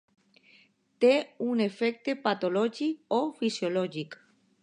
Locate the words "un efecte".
1.49-2.17